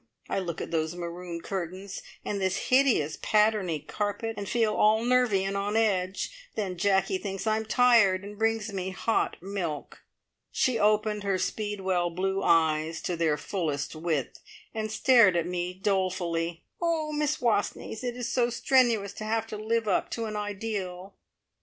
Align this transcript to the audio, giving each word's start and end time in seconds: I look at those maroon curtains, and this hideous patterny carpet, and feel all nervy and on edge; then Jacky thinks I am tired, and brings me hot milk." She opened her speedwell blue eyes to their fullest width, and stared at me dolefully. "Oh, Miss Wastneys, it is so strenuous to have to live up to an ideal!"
I 0.27 0.39
look 0.39 0.59
at 0.61 0.71
those 0.71 0.95
maroon 0.95 1.41
curtains, 1.41 2.01
and 2.25 2.41
this 2.41 2.69
hideous 2.71 3.17
patterny 3.21 3.77
carpet, 3.81 4.33
and 4.35 4.49
feel 4.49 4.73
all 4.73 5.03
nervy 5.05 5.43
and 5.43 5.55
on 5.55 5.75
edge; 5.77 6.31
then 6.55 6.75
Jacky 6.75 7.19
thinks 7.19 7.45
I 7.45 7.57
am 7.57 7.65
tired, 7.67 8.23
and 8.23 8.35
brings 8.35 8.73
me 8.73 8.89
hot 8.89 9.37
milk." 9.41 10.01
She 10.51 10.79
opened 10.79 11.21
her 11.23 11.37
speedwell 11.37 12.09
blue 12.09 12.41
eyes 12.41 12.99
to 13.03 13.15
their 13.15 13.37
fullest 13.37 13.95
width, 13.95 14.39
and 14.73 14.91
stared 14.91 15.35
at 15.37 15.45
me 15.45 15.71
dolefully. 15.75 16.63
"Oh, 16.81 17.11
Miss 17.11 17.39
Wastneys, 17.39 18.03
it 18.03 18.17
is 18.17 18.27
so 18.27 18.49
strenuous 18.49 19.13
to 19.13 19.23
have 19.23 19.45
to 19.45 19.55
live 19.55 19.87
up 19.87 20.09
to 20.13 20.25
an 20.25 20.35
ideal!" 20.35 21.13